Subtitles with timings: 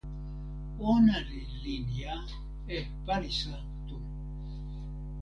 [0.91, 2.15] ona li linja
[2.75, 3.57] e palisa
[3.87, 3.97] tu.